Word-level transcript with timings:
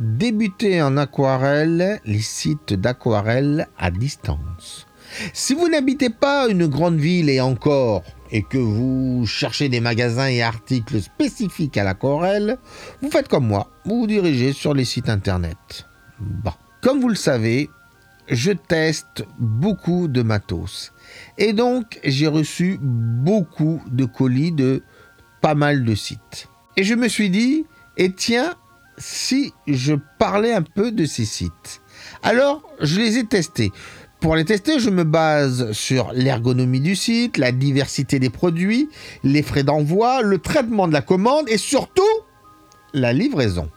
Débuter 0.00 0.80
en 0.80 0.96
aquarelle 0.96 2.00
les 2.06 2.22
sites 2.22 2.72
d'aquarelle 2.72 3.68
à 3.76 3.90
distance. 3.90 4.86
Si 5.34 5.52
vous 5.52 5.68
n'habitez 5.68 6.08
pas 6.08 6.48
une 6.48 6.66
grande 6.66 6.96
ville 6.96 7.28
et 7.28 7.42
encore, 7.42 8.02
et 8.32 8.42
que 8.42 8.56
vous 8.56 9.26
cherchez 9.26 9.68
des 9.68 9.80
magasins 9.80 10.28
et 10.28 10.42
articles 10.42 11.02
spécifiques 11.02 11.76
à 11.76 11.84
l'aquarelle, 11.84 12.56
vous 13.02 13.10
faites 13.10 13.28
comme 13.28 13.46
moi, 13.46 13.70
vous 13.84 14.00
vous 14.00 14.06
dirigez 14.06 14.54
sur 14.54 14.72
les 14.72 14.86
sites 14.86 15.10
internet. 15.10 15.86
Bon. 16.18 16.52
Comme 16.80 17.00
vous 17.00 17.10
le 17.10 17.14
savez, 17.14 17.68
je 18.28 18.52
teste 18.52 19.26
beaucoup 19.38 20.08
de 20.08 20.22
matos. 20.22 20.94
Et 21.36 21.52
donc, 21.52 22.00
j'ai 22.04 22.28
reçu 22.28 22.78
beaucoup 22.80 23.82
de 23.90 24.06
colis 24.06 24.52
de 24.52 24.82
pas 25.42 25.54
mal 25.54 25.84
de 25.84 25.94
sites. 25.94 26.48
Et 26.78 26.84
je 26.84 26.94
me 26.94 27.08
suis 27.08 27.28
dit, 27.28 27.66
et 27.98 28.12
tiens, 28.12 28.54
si 29.00 29.52
je 29.66 29.94
parlais 30.18 30.52
un 30.52 30.62
peu 30.62 30.92
de 30.92 31.04
ces 31.04 31.24
sites. 31.24 31.80
Alors, 32.22 32.62
je 32.80 33.00
les 33.00 33.18
ai 33.18 33.24
testés. 33.24 33.72
Pour 34.20 34.36
les 34.36 34.44
tester, 34.44 34.78
je 34.78 34.90
me 34.90 35.04
base 35.04 35.72
sur 35.72 36.12
l'ergonomie 36.12 36.80
du 36.80 36.94
site, 36.94 37.38
la 37.38 37.52
diversité 37.52 38.18
des 38.18 38.28
produits, 38.28 38.90
les 39.24 39.42
frais 39.42 39.64
d'envoi, 39.64 40.20
le 40.20 40.38
traitement 40.38 40.86
de 40.86 40.92
la 40.92 41.00
commande 41.00 41.48
et 41.48 41.56
surtout 41.56 42.02
la 42.92 43.14
livraison. 43.14 43.70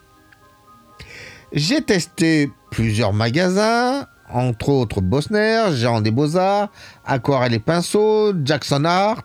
J'ai 1.54 1.82
testé 1.82 2.52
plusieurs 2.72 3.14
magasins, 3.14 4.08
entre 4.30 4.70
autres 4.70 5.00
Bosner, 5.00 5.68
Géant 5.74 6.02
des 6.02 6.12
Beaux-Arts, 6.12 6.70
Aquarelle 7.06 7.54
et 7.54 7.60
Pinceau, 7.60 8.34
Jackson 8.44 8.84
Art, 8.84 9.24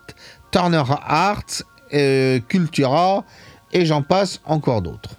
Turner 0.51 0.83
Arts, 0.87 1.63
euh, 1.93 2.39
Cultura 2.47 3.25
et 3.73 3.85
j'en 3.85 4.03
passe 4.03 4.39
encore 4.45 4.81
d'autres. 4.81 5.15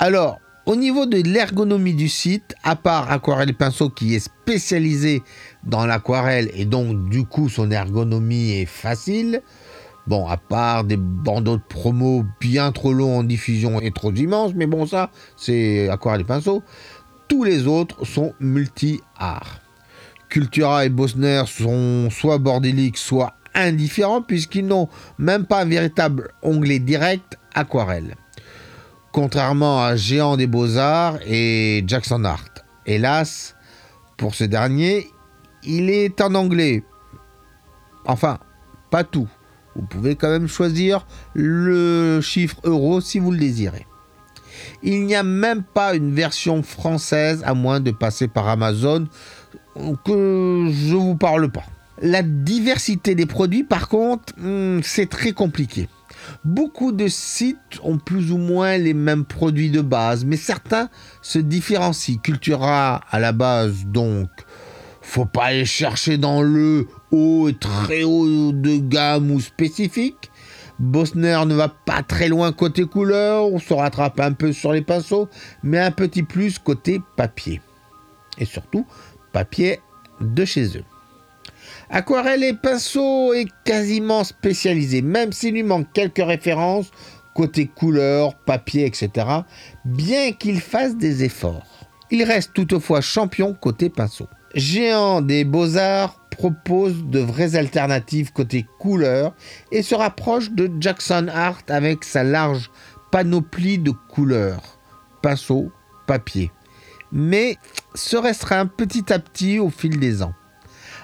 Alors, 0.00 0.38
au 0.66 0.76
niveau 0.76 1.06
de 1.06 1.16
l'ergonomie 1.16 1.94
du 1.94 2.08
site, 2.08 2.54
à 2.62 2.76
part 2.76 3.10
Aquarelle 3.10 3.54
Pinceau 3.54 3.90
qui 3.90 4.14
est 4.14 4.20
spécialisé 4.20 5.22
dans 5.64 5.86
l'aquarelle 5.86 6.50
et 6.54 6.66
donc 6.66 7.08
du 7.08 7.24
coup 7.24 7.48
son 7.48 7.70
ergonomie 7.70 8.52
est 8.52 8.66
facile, 8.66 9.42
Bon, 10.06 10.26
à 10.26 10.38
part 10.38 10.84
des 10.84 10.96
bandeaux 10.96 11.58
de 11.58 11.62
promo 11.68 12.24
bien 12.40 12.72
trop 12.72 12.94
longs 12.94 13.18
en 13.18 13.24
diffusion 13.24 13.78
et 13.78 13.90
trop 13.90 14.10
immenses, 14.10 14.52
mais 14.54 14.66
bon, 14.66 14.86
ça, 14.86 15.10
c'est 15.36 15.90
Aquarelle 15.90 16.24
Pinceau. 16.24 16.62
Tous 17.28 17.44
les 17.44 17.66
autres 17.66 18.06
sont 18.06 18.32
multi-art. 18.40 19.60
Cultura 20.30 20.86
et 20.86 20.88
Bosner 20.88 21.42
sont 21.46 22.08
soit 22.08 22.38
bordéliques, 22.38 22.96
soit 22.96 23.34
indifférents, 23.54 24.22
puisqu'ils 24.22 24.66
n'ont 24.66 24.88
même 25.18 25.44
pas 25.44 25.60
un 25.60 25.66
véritable 25.66 26.30
onglet 26.42 26.78
direct 26.78 27.38
aquarelle 27.54 28.16
contrairement 29.20 29.82
à 29.82 29.96
Géant 29.96 30.36
des 30.36 30.46
Beaux-Arts 30.46 31.18
et 31.26 31.82
Jackson 31.88 32.22
Art. 32.22 32.44
Hélas, 32.86 33.56
pour 34.16 34.36
ce 34.36 34.44
dernier, 34.44 35.08
il 35.64 35.90
est 35.90 36.20
en 36.20 36.36
anglais. 36.36 36.84
Enfin, 38.04 38.38
pas 38.92 39.02
tout. 39.02 39.26
Vous 39.74 39.82
pouvez 39.82 40.14
quand 40.14 40.30
même 40.30 40.46
choisir 40.46 41.04
le 41.34 42.20
chiffre 42.20 42.60
euro 42.62 43.00
si 43.00 43.18
vous 43.18 43.32
le 43.32 43.38
désirez. 43.38 43.88
Il 44.84 45.04
n'y 45.04 45.16
a 45.16 45.24
même 45.24 45.64
pas 45.64 45.96
une 45.96 46.14
version 46.14 46.62
française 46.62 47.42
à 47.44 47.54
moins 47.54 47.80
de 47.80 47.90
passer 47.90 48.28
par 48.28 48.46
Amazon 48.46 49.08
que 50.04 50.68
je 50.70 50.94
vous 50.94 51.16
parle 51.16 51.50
pas. 51.50 51.64
La 52.00 52.22
diversité 52.22 53.16
des 53.16 53.26
produits, 53.26 53.64
par 53.64 53.88
contre, 53.88 54.32
hmm, 54.36 54.78
c'est 54.84 55.10
très 55.10 55.32
compliqué. 55.32 55.88
Beaucoup 56.44 56.92
de 56.92 57.08
sites 57.08 57.80
ont 57.82 57.98
plus 57.98 58.32
ou 58.32 58.38
moins 58.38 58.76
les 58.78 58.94
mêmes 58.94 59.24
produits 59.24 59.70
de 59.70 59.80
base, 59.80 60.24
mais 60.24 60.36
certains 60.36 60.88
se 61.22 61.38
différencient. 61.38 62.18
Cultura 62.18 63.00
à 63.10 63.18
la 63.18 63.32
base, 63.32 63.84
donc, 63.86 64.28
faut 65.02 65.26
pas 65.26 65.46
aller 65.46 65.64
chercher 65.64 66.18
dans 66.18 66.42
le 66.42 66.86
haut 67.10 67.48
et 67.48 67.54
très 67.54 68.04
haut 68.04 68.52
de 68.52 68.76
gamme 68.76 69.30
ou 69.30 69.40
spécifique. 69.40 70.30
Bosner 70.78 71.44
ne 71.46 71.54
va 71.54 71.68
pas 71.68 72.02
très 72.02 72.28
loin 72.28 72.52
côté 72.52 72.84
couleur, 72.84 73.46
on 73.52 73.58
se 73.58 73.74
rattrape 73.74 74.20
un 74.20 74.32
peu 74.32 74.52
sur 74.52 74.72
les 74.72 74.82
pinceaux, 74.82 75.28
mais 75.62 75.78
un 75.78 75.90
petit 75.90 76.22
plus 76.22 76.58
côté 76.58 77.00
papier. 77.16 77.60
Et 78.38 78.44
surtout, 78.44 78.86
papier 79.32 79.80
de 80.20 80.44
chez 80.44 80.76
eux. 80.76 80.84
Aquarelle 81.90 82.44
et 82.44 82.52
pinceau 82.52 83.32
est 83.32 83.48
quasiment 83.64 84.22
spécialisé, 84.22 85.00
même 85.00 85.32
s'il 85.32 85.54
lui 85.54 85.62
manque 85.62 85.92
quelques 85.92 86.24
références 86.24 86.90
côté 87.34 87.66
couleur, 87.66 88.34
papier, 88.34 88.84
etc., 88.84 89.26
bien 89.84 90.32
qu'il 90.32 90.60
fasse 90.60 90.96
des 90.96 91.24
efforts. 91.24 91.88
Il 92.10 92.24
reste 92.24 92.52
toutefois 92.52 93.00
champion 93.00 93.54
côté 93.54 93.88
pinceau. 93.90 94.26
Géant 94.54 95.20
des 95.22 95.44
beaux-arts 95.44 96.20
propose 96.30 97.04
de 97.04 97.20
vraies 97.20 97.54
alternatives 97.54 98.32
côté 98.32 98.66
couleur 98.78 99.34
et 99.72 99.82
se 99.82 99.94
rapproche 99.94 100.50
de 100.50 100.70
Jackson 100.80 101.28
Art 101.32 101.62
avec 101.68 102.04
sa 102.04 102.24
large 102.24 102.70
panoplie 103.12 103.78
de 103.78 103.92
couleurs, 103.92 104.78
pinceau, 105.22 105.70
papier, 106.06 106.50
mais 107.12 107.56
se 107.94 108.16
restreint 108.16 108.66
petit 108.66 109.12
à 109.12 109.18
petit 109.18 109.58
au 109.58 109.70
fil 109.70 109.98
des 109.98 110.22
ans. 110.22 110.34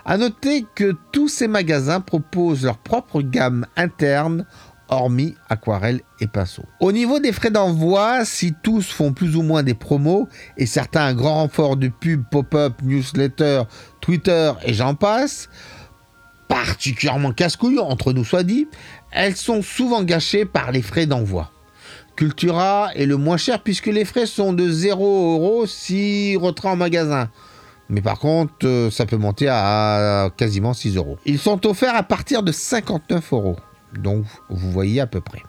À 0.05 0.19
noter 0.19 0.67
que 0.75 0.95
tous 1.13 1.29
ces 1.29 1.49
magasins 1.49 2.01
proposent 2.01 2.65
leur 2.65 2.79
propre 2.79 3.23
gamme 3.23 3.67
interne 3.77 4.45
hormis 4.89 5.35
aquarelle 5.49 6.01
et 6.21 6.27
pinceau. 6.27 6.63
Au 6.81 6.93
niveau 6.93 7.19
des 7.19 7.33
frais 7.33 7.51
d'envoi, 7.51 8.25
si 8.25 8.55
tous 8.63 8.91
font 8.91 9.13
plus 9.13 9.37
ou 9.37 9.43
moins 9.43 9.63
des 9.63 9.75
promos 9.75 10.29
et 10.57 10.67
certains 10.67 11.07
un 11.07 11.15
grand 11.15 11.35
renfort 11.35 11.77
de 11.77 11.89
pub, 11.89 12.25
pop-up, 12.31 12.75
newsletter, 12.83 13.63
Twitter 14.01 14.53
et 14.63 14.75
j'en 14.75 14.95
passe, 14.95 15.49
particulièrement 16.49 17.33
casse-couilles 17.33 17.79
entre 17.79 18.13
nous 18.13 18.25
soit 18.25 18.43
dit, 18.43 18.69
elles 19.11 19.37
sont 19.37 19.63
souvent 19.63 20.03
gâchées 20.03 20.45
par 20.45 20.71
les 20.71 20.83
frais 20.83 21.07
d'envoi. 21.07 21.51
Cultura 22.17 22.91
est 22.95 23.07
le 23.07 23.17
moins 23.17 23.39
cher 23.39 23.63
puisque 23.63 23.87
les 23.87 24.05
frais 24.05 24.27
sont 24.27 24.53
de 24.53 24.71
0 24.71 25.35
euros 25.35 25.67
si 25.67 26.37
retrait 26.37 26.69
en 26.69 26.77
magasin. 26.77 27.31
Mais 27.89 28.01
par 28.01 28.19
contre, 28.19 28.53
euh, 28.65 28.91
ça 28.91 29.07
peut 29.07 29.17
monter 29.17 29.49
à 29.49 30.31
quasiment 30.37 30.73
6 30.73 30.97
euros. 30.97 31.19
Ils 31.27 31.39
sont 31.39 31.67
offerts 31.67 31.95
à 31.95 32.03
partir 32.03 32.43
de 32.43 32.53
59 32.53 33.33
euros. 33.33 33.57
Donc, 33.99 34.25
vous 34.49 34.71
voyez 34.71 35.01
à 35.01 35.07
peu 35.07 35.21
près. 35.21 35.43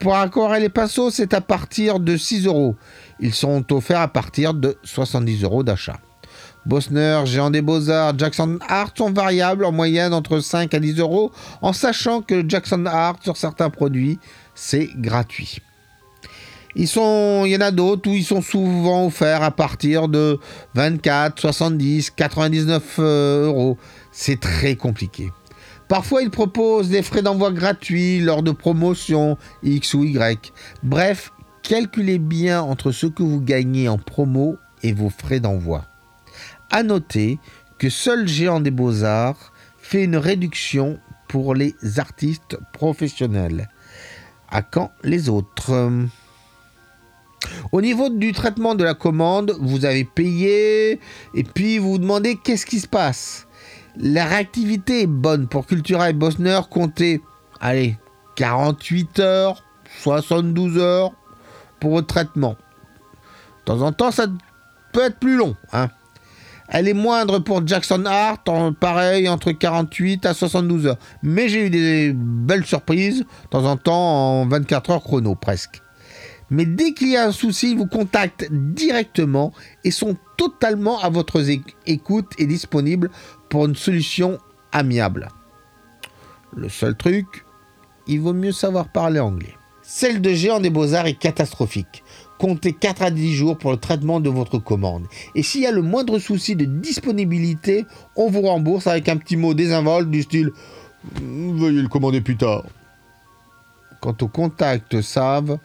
Pour 0.00 0.14
Aquarelle 0.16 0.64
et 0.64 0.68
Pinceau, 0.68 1.10
c'est 1.10 1.34
à 1.34 1.40
partir 1.40 2.00
de 2.00 2.16
6 2.16 2.46
euros. 2.46 2.76
Ils 3.20 3.34
sont 3.34 3.72
offerts 3.72 4.00
à 4.00 4.08
partir 4.08 4.54
de 4.54 4.76
70 4.82 5.44
euros 5.44 5.62
d'achat. 5.62 5.98
Bosner, 6.64 7.22
Géant 7.24 7.50
des 7.50 7.62
Beaux-Arts, 7.62 8.16
Jackson 8.18 8.58
Art 8.68 8.92
sont 8.96 9.10
variables 9.10 9.64
en 9.64 9.72
moyenne 9.72 10.14
entre 10.14 10.38
5 10.38 10.72
à 10.74 10.78
10 10.78 11.00
euros, 11.00 11.32
en 11.60 11.72
sachant 11.72 12.22
que 12.22 12.48
Jackson 12.48 12.86
Art, 12.86 13.16
sur 13.22 13.36
certains 13.36 13.70
produits, 13.70 14.18
c'est 14.54 14.88
gratuit. 14.96 15.58
Ils 16.74 16.88
sont, 16.88 17.42
il 17.44 17.50
y 17.52 17.56
en 17.56 17.60
a 17.60 17.70
d'autres 17.70 18.10
où 18.10 18.14
ils 18.14 18.24
sont 18.24 18.42
souvent 18.42 19.06
offerts 19.06 19.42
à 19.42 19.50
partir 19.50 20.08
de 20.08 20.38
24, 20.74 21.40
70, 21.40 22.10
99 22.10 22.98
euros. 22.98 23.78
C'est 24.10 24.40
très 24.40 24.76
compliqué. 24.76 25.30
Parfois, 25.88 26.22
ils 26.22 26.30
proposent 26.30 26.88
des 26.88 27.02
frais 27.02 27.22
d'envoi 27.22 27.50
gratuits 27.50 28.20
lors 28.20 28.42
de 28.42 28.50
promotions 28.50 29.36
X 29.62 29.92
ou 29.94 30.04
Y. 30.04 30.52
Bref, 30.82 31.32
calculez 31.62 32.18
bien 32.18 32.62
entre 32.62 32.92
ce 32.92 33.06
que 33.06 33.22
vous 33.22 33.40
gagnez 33.40 33.88
en 33.88 33.98
promo 33.98 34.56
et 34.82 34.92
vos 34.92 35.10
frais 35.10 35.40
d'envoi. 35.40 35.84
À 36.70 36.82
noter 36.82 37.38
que 37.78 37.90
seul 37.90 38.26
Géant 38.26 38.60
des 38.60 38.70
Beaux-Arts 38.70 39.52
fait 39.76 40.04
une 40.04 40.16
réduction 40.16 40.98
pour 41.28 41.54
les 41.54 41.74
artistes 41.98 42.56
professionnels. 42.72 43.68
À 44.50 44.62
quand 44.62 44.92
les 45.02 45.28
autres? 45.28 45.90
Au 47.72 47.80
niveau 47.80 48.10
du 48.10 48.32
traitement 48.32 48.74
de 48.74 48.84
la 48.84 48.94
commande, 48.94 49.56
vous 49.60 49.86
avez 49.86 50.04
payé 50.04 51.00
et 51.34 51.42
puis 51.42 51.78
vous 51.78 51.92
vous 51.92 51.98
demandez 51.98 52.36
qu'est-ce 52.36 52.66
qui 52.66 52.80
se 52.80 52.86
passe. 52.86 53.48
La 53.96 54.26
réactivité 54.26 55.02
est 55.02 55.06
bonne 55.06 55.48
pour 55.48 55.66
Cultura 55.66 56.10
et 56.10 56.12
Bosner. 56.12 56.60
Comptez, 56.70 57.22
allez, 57.60 57.96
48 58.36 59.18
heures, 59.20 59.64
72 60.02 60.78
heures 60.78 61.12
pour 61.80 61.92
votre 61.92 62.06
traitement. 62.06 62.56
De 63.60 63.72
temps 63.72 63.80
en 63.80 63.92
temps, 63.92 64.10
ça 64.10 64.26
peut 64.92 65.04
être 65.04 65.18
plus 65.18 65.36
long. 65.36 65.56
Hein. 65.72 65.88
Elle 66.68 66.88
est 66.88 66.94
moindre 66.94 67.38
pour 67.38 67.66
Jackson 67.66 68.04
Art, 68.06 68.42
pareil, 68.80 69.28
entre 69.28 69.52
48 69.52 70.24
à 70.26 70.34
72 70.34 70.86
heures. 70.86 70.98
Mais 71.22 71.48
j'ai 71.48 71.66
eu 71.66 71.70
des 71.70 72.12
belles 72.14 72.64
surprises, 72.64 73.20
de 73.20 73.48
temps 73.50 73.64
en 73.64 73.76
temps 73.76 74.40
en 74.40 74.46
24 74.46 74.90
heures 74.90 75.02
chrono 75.02 75.34
presque. 75.34 75.82
Mais 76.52 76.66
dès 76.66 76.92
qu'il 76.92 77.08
y 77.08 77.16
a 77.16 77.26
un 77.26 77.32
souci, 77.32 77.70
ils 77.70 77.78
vous 77.78 77.86
contactent 77.86 78.46
directement 78.52 79.52
et 79.84 79.90
sont 79.90 80.16
totalement 80.36 81.00
à 81.00 81.08
votre 81.08 81.42
écoute 81.86 82.30
et 82.36 82.46
disponibles 82.46 83.10
pour 83.48 83.64
une 83.64 83.74
solution 83.74 84.38
amiable. 84.70 85.28
Le 86.54 86.68
seul 86.68 86.94
truc, 86.94 87.26
il 88.06 88.20
vaut 88.20 88.34
mieux 88.34 88.52
savoir 88.52 88.92
parler 88.92 89.18
anglais. 89.18 89.54
Celle 89.80 90.20
de 90.20 90.30
Géant 90.30 90.60
des 90.60 90.68
Beaux-Arts 90.68 91.06
est 91.06 91.18
catastrophique. 91.18 92.04
comptez 92.38 92.74
4 92.74 93.02
à 93.02 93.10
10 93.10 93.34
jours 93.34 93.56
pour 93.56 93.70
le 93.70 93.78
traitement 93.78 94.20
de 94.20 94.28
votre 94.28 94.58
commande. 94.58 95.06
Et 95.34 95.42
s'il 95.42 95.62
y 95.62 95.66
a 95.66 95.72
le 95.72 95.80
moindre 95.80 96.18
souci 96.18 96.54
de 96.54 96.66
disponibilité, 96.66 97.86
on 98.14 98.28
vous 98.28 98.42
rembourse 98.42 98.86
avec 98.86 99.08
un 99.08 99.16
petit 99.16 99.36
mot 99.36 99.54
désinvolte 99.54 100.10
du 100.10 100.22
style 100.22 100.50
Veuillez 101.14 101.82
le 101.82 101.88
commander 101.88 102.20
plus 102.20 102.36
tard. 102.36 102.64
Quant 104.00 104.16
aux 104.20 104.28
contacts 104.28 105.00
savent, 105.00 105.58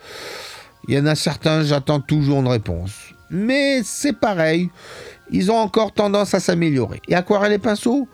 il 0.88 0.95
y 0.95 1.00
en 1.00 1.06
a 1.06 1.16
certains, 1.16 1.63
j'attends 1.63 2.00
toujours 2.00 2.39
une 2.39 2.48
réponse. 2.48 3.13
Mais 3.30 3.81
c'est 3.84 4.13
pareil, 4.13 4.69
ils 5.31 5.51
ont 5.51 5.57
encore 5.57 5.92
tendance 5.92 6.34
à 6.34 6.39
s'améliorer. 6.39 7.01
Et 7.07 7.16
Aquarelle 7.16 7.54
et 7.54 7.60
Pinceau, 7.60 8.07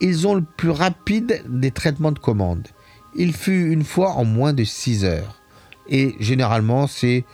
ils 0.00 0.26
ont 0.26 0.34
le 0.34 0.42
plus 0.42 0.70
rapide 0.70 1.42
des 1.48 1.70
traitements 1.70 2.12
de 2.12 2.18
commandes. 2.18 2.66
Il 3.14 3.32
fut 3.32 3.70
une 3.70 3.84
fois 3.84 4.12
en 4.12 4.24
moins 4.24 4.52
de 4.52 4.64
6 4.64 5.04
heures. 5.04 5.40
Et 5.88 6.16
généralement, 6.18 6.86
c'est 6.86 7.24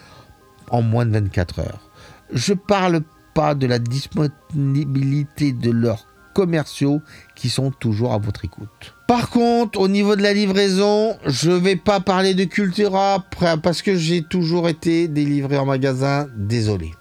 en 0.70 0.82
moins 0.82 1.06
de 1.06 1.12
24 1.12 1.60
heures. 1.60 1.90
Je 2.32 2.52
parle 2.52 3.00
pas 3.34 3.54
de 3.54 3.66
la 3.66 3.78
disponibilité 3.78 5.52
de 5.52 5.70
leurs 5.70 6.06
commerciaux 6.34 7.00
qui 7.34 7.48
sont 7.48 7.70
toujours 7.70 8.12
à 8.12 8.18
votre 8.18 8.44
écoute. 8.44 8.94
Par 9.12 9.28
contre, 9.28 9.78
au 9.78 9.88
niveau 9.88 10.16
de 10.16 10.22
la 10.22 10.32
livraison, 10.32 11.18
je 11.26 11.50
vais 11.50 11.76
pas 11.76 12.00
parler 12.00 12.32
de 12.32 12.44
Cultura 12.44 13.22
parce 13.62 13.82
que 13.82 13.94
j'ai 13.94 14.22
toujours 14.22 14.70
été 14.70 15.06
délivré 15.06 15.58
en 15.58 15.66
magasin, 15.66 16.28
désolé. 16.34 16.92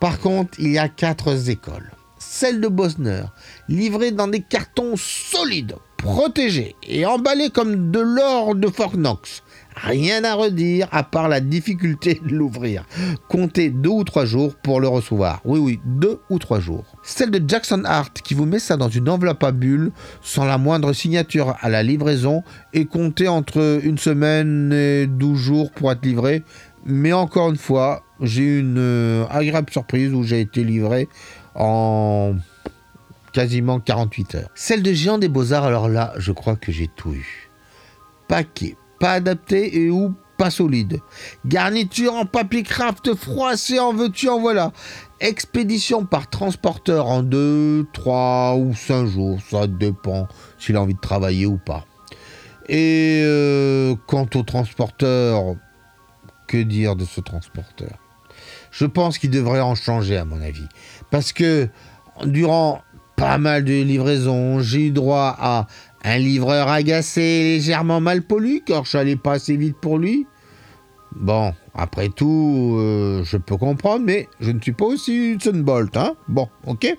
Par 0.00 0.20
contre, 0.20 0.58
il 0.58 0.72
y 0.72 0.78
a 0.78 0.88
quatre 0.88 1.50
écoles. 1.50 1.90
Celle 2.18 2.62
de 2.62 2.68
Bosner, 2.68 3.24
livrée 3.68 4.10
dans 4.10 4.26
des 4.26 4.40
cartons 4.40 4.94
solides, 4.96 5.74
protégés 5.98 6.76
et 6.82 7.04
emballés 7.04 7.50
comme 7.50 7.90
de 7.90 8.00
l'or 8.00 8.54
de 8.54 8.68
Fort 8.68 8.96
Knox. 8.96 9.42
Rien 9.76 10.22
à 10.24 10.34
redire 10.34 10.88
à 10.92 11.02
part 11.02 11.28
la 11.28 11.40
difficulté 11.40 12.20
de 12.24 12.34
l'ouvrir. 12.34 12.84
Comptez 13.28 13.70
deux 13.70 13.90
ou 13.90 14.04
trois 14.04 14.24
jours 14.24 14.54
pour 14.56 14.80
le 14.80 14.88
recevoir. 14.88 15.40
Oui, 15.44 15.58
oui, 15.58 15.80
deux 15.84 16.20
ou 16.30 16.38
trois 16.38 16.60
jours. 16.60 16.84
Celle 17.02 17.30
de 17.30 17.42
Jackson 17.46 17.82
Hart 17.84 18.22
qui 18.22 18.34
vous 18.34 18.46
met 18.46 18.60
ça 18.60 18.76
dans 18.76 18.88
une 18.88 19.08
enveloppe 19.08 19.42
à 19.42 19.52
bulles 19.52 19.90
sans 20.22 20.44
la 20.44 20.58
moindre 20.58 20.92
signature 20.92 21.56
à 21.60 21.68
la 21.68 21.82
livraison 21.82 22.42
et 22.72 22.86
comptez 22.86 23.28
entre 23.28 23.80
une 23.82 23.98
semaine 23.98 24.72
et 24.72 25.06
12 25.06 25.38
jours 25.38 25.70
pour 25.72 25.90
être 25.90 26.04
livré. 26.04 26.44
Mais 26.86 27.12
encore 27.12 27.50
une 27.50 27.56
fois, 27.56 28.04
j'ai 28.20 28.42
eu 28.42 28.60
une 28.60 28.78
euh, 28.78 29.26
agréable 29.30 29.70
surprise 29.70 30.12
où 30.12 30.22
j'ai 30.22 30.40
été 30.40 30.62
livré 30.62 31.08
en 31.54 32.34
quasiment 33.32 33.80
48 33.80 34.34
heures. 34.36 34.50
Celle 34.54 34.82
de 34.82 34.92
Géant 34.92 35.18
des 35.18 35.28
Beaux-Arts, 35.28 35.64
alors 35.64 35.88
là, 35.88 36.12
je 36.16 36.30
crois 36.32 36.56
que 36.56 36.70
j'ai 36.70 36.88
tout 36.88 37.12
eu. 37.12 37.50
Paquet, 38.28 38.76
pas 38.98 39.12
adapté 39.12 39.82
et 39.82 39.90
ou 39.90 40.14
pas 40.36 40.50
solide. 40.50 41.00
Garniture 41.46 42.14
en 42.14 42.26
papier 42.26 42.62
craft 42.62 43.14
froissé 43.14 43.78
en 43.78 43.92
veux-tu 43.92 44.28
en 44.28 44.40
voilà. 44.40 44.72
Expédition 45.20 46.04
par 46.04 46.28
transporteur 46.28 47.06
en 47.06 47.22
2, 47.22 47.86
3 47.92 48.56
ou 48.56 48.74
5 48.74 49.06
jours, 49.06 49.38
ça 49.48 49.66
dépend 49.66 50.28
s'il 50.58 50.76
a 50.76 50.82
envie 50.82 50.94
de 50.94 51.00
travailler 51.00 51.46
ou 51.46 51.56
pas. 51.56 51.84
Et 52.68 53.22
euh, 53.24 53.94
quant 54.06 54.28
au 54.34 54.42
transporteur, 54.42 55.54
que 56.46 56.56
dire 56.58 56.96
de 56.96 57.04
ce 57.04 57.20
transporteur? 57.20 57.98
Je 58.70 58.86
pense 58.86 59.18
qu'il 59.18 59.30
devrait 59.30 59.60
en 59.60 59.74
changer 59.74 60.16
à 60.16 60.24
mon 60.24 60.40
avis. 60.42 60.66
Parce 61.10 61.32
que 61.32 61.68
durant 62.24 62.82
pas 63.16 63.38
mal 63.38 63.64
de 63.64 63.72
livraisons, 63.72 64.60
j'ai 64.60 64.86
eu 64.86 64.90
droit 64.90 65.36
à 65.38 65.66
un 66.04 66.18
livreur 66.18 66.68
agacé 66.68 67.20
légèrement 67.20 68.00
mal 68.00 68.22
poli, 68.22 68.62
car 68.64 68.84
je 68.84 68.96
n'allais 68.96 69.16
pas 69.16 69.32
assez 69.32 69.56
vite 69.56 69.76
pour 69.80 69.98
lui. 69.98 70.26
Bon, 71.16 71.52
après 71.74 72.08
tout, 72.08 72.76
euh, 72.78 73.22
je 73.24 73.36
peux 73.36 73.56
comprendre, 73.56 74.04
mais 74.04 74.28
je 74.40 74.50
ne 74.50 74.60
suis 74.60 74.72
pas 74.72 74.84
aussi 74.84 75.36
Sunbolt, 75.40 75.96
hein 75.96 76.14
Bon, 76.28 76.48
ok. 76.66 76.94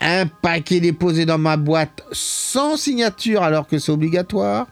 Un 0.00 0.26
paquet 0.26 0.80
déposé 0.80 1.24
dans 1.24 1.38
ma 1.38 1.56
boîte 1.56 2.02
sans 2.10 2.76
signature 2.76 3.42
alors 3.42 3.66
que 3.66 3.78
c'est 3.78 3.92
obligatoire 3.92 4.66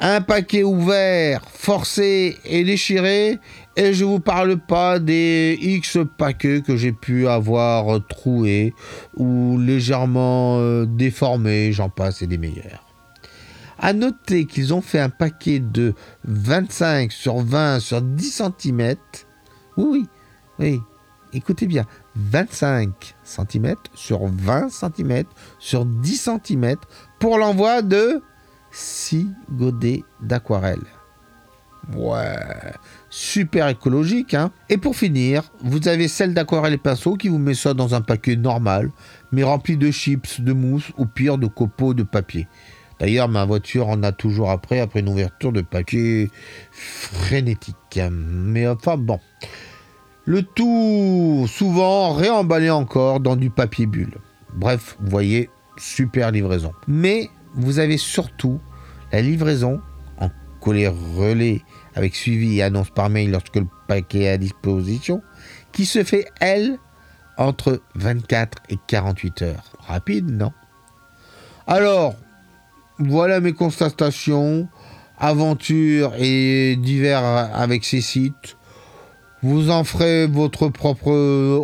un 0.00 0.20
paquet 0.20 0.62
ouvert, 0.62 1.42
forcé 1.52 2.36
et 2.44 2.64
déchiré, 2.64 3.38
et 3.78 3.94
je 3.94 4.04
vous 4.04 4.18
parle 4.18 4.58
pas 4.58 4.98
des 4.98 5.56
X 5.60 5.98
paquets 6.18 6.62
que 6.62 6.76
j'ai 6.76 6.90
pu 6.90 7.28
avoir 7.28 8.04
troués 8.08 8.74
ou 9.16 9.56
légèrement 9.56 10.58
euh, 10.58 10.84
déformés, 10.84 11.72
j'en 11.72 11.88
passe 11.88 12.20
et 12.20 12.26
des 12.26 12.38
meilleurs. 12.38 12.84
À 13.78 13.92
noter 13.92 14.46
qu'ils 14.46 14.74
ont 14.74 14.80
fait 14.80 14.98
un 14.98 15.10
paquet 15.10 15.60
de 15.60 15.94
25 16.24 17.12
sur 17.12 17.36
20 17.36 17.78
sur 17.78 18.02
10 18.02 18.42
cm. 18.60 18.96
Oui, 19.76 19.86
oui, 19.86 20.06
oui. 20.58 20.80
Écoutez 21.32 21.68
bien, 21.68 21.84
25 22.16 23.14
cm 23.22 23.76
sur 23.94 24.26
20 24.26 24.70
cm 24.70 25.22
sur 25.60 25.84
10 25.84 26.30
cm 26.44 26.74
pour 27.20 27.38
l'envoi 27.38 27.82
de 27.82 28.22
6 28.72 29.28
godets 29.52 30.02
d'aquarelle. 30.20 30.82
Ouais, 31.96 32.36
super 33.08 33.68
écologique, 33.68 34.34
hein 34.34 34.50
Et 34.68 34.76
pour 34.76 34.94
finir, 34.94 35.44
vous 35.62 35.88
avez 35.88 36.06
celle 36.06 36.34
d'aquarelle 36.34 36.74
et 36.74 36.78
pinceau 36.78 37.16
qui 37.16 37.28
vous 37.28 37.38
met 37.38 37.54
ça 37.54 37.72
dans 37.72 37.94
un 37.94 38.02
paquet 38.02 38.36
normal, 38.36 38.90
mais 39.32 39.42
rempli 39.42 39.76
de 39.76 39.90
chips, 39.90 40.40
de 40.40 40.52
mousse 40.52 40.92
ou 40.98 41.06
pire 41.06 41.38
de 41.38 41.46
copeaux 41.46 41.94
de 41.94 42.02
papier. 42.02 42.46
D'ailleurs, 43.00 43.28
ma 43.28 43.44
voiture 43.44 43.88
en 43.88 44.02
a 44.02 44.12
toujours 44.12 44.50
après, 44.50 44.80
après 44.80 45.00
une 45.00 45.08
ouverture 45.08 45.52
de 45.52 45.60
papier 45.60 46.30
frénétique. 46.72 48.00
Mais 48.10 48.66
enfin 48.66 48.96
bon. 48.96 49.20
Le 50.24 50.42
tout 50.42 51.46
souvent 51.48 52.12
réemballé 52.12 52.68
encore 52.68 53.20
dans 53.20 53.36
du 53.36 53.48
papier 53.50 53.86
bulle. 53.86 54.18
Bref, 54.54 54.96
vous 55.00 55.10
voyez, 55.10 55.48
super 55.78 56.32
livraison. 56.32 56.72
Mais 56.86 57.30
vous 57.54 57.78
avez 57.78 57.96
surtout 57.96 58.60
la 59.12 59.22
livraison 59.22 59.80
en 60.58 60.64
collier 60.64 60.88
relais 60.88 61.62
avec 61.94 62.14
suivi 62.14 62.58
et 62.58 62.62
annonce 62.62 62.90
par 62.90 63.10
mail 63.10 63.30
lorsque 63.30 63.56
le 63.56 63.66
paquet 63.86 64.20
est 64.20 64.28
à 64.28 64.38
disposition, 64.38 65.22
qui 65.72 65.86
se 65.86 66.04
fait, 66.04 66.26
elle, 66.40 66.78
entre 67.36 67.82
24 67.94 68.58
et 68.68 68.78
48 68.86 69.42
heures. 69.42 69.72
Rapide, 69.80 70.30
non? 70.30 70.52
Alors, 71.66 72.14
voilà 72.98 73.40
mes 73.40 73.52
constatations, 73.52 74.68
aventures 75.18 76.12
et 76.18 76.76
divers 76.76 77.24
avec 77.24 77.84
ces 77.84 78.00
sites. 78.00 78.56
Vous 79.42 79.70
en 79.70 79.84
ferez 79.84 80.26
votre 80.26 80.68
propre 80.68 81.12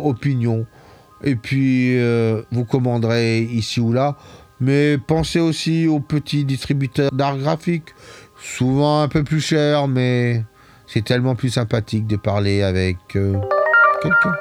opinion. 0.03 0.65
Et 1.23 1.35
puis, 1.35 1.97
euh, 1.97 2.41
vous 2.51 2.65
commanderez 2.65 3.41
ici 3.41 3.79
ou 3.79 3.91
là. 3.91 4.15
Mais 4.59 4.97
pensez 4.97 5.39
aussi 5.39 5.87
aux 5.87 5.99
petits 5.99 6.45
distributeurs 6.45 7.11
d'art 7.11 7.37
graphique, 7.37 7.89
souvent 8.37 9.01
un 9.01 9.07
peu 9.07 9.23
plus 9.23 9.41
cher, 9.41 9.87
mais 9.87 10.43
c'est 10.87 11.03
tellement 11.03 11.35
plus 11.35 11.49
sympathique 11.49 12.07
de 12.07 12.15
parler 12.15 12.61
avec 12.61 12.97
euh, 13.15 13.39
quelqu'un. 14.01 14.33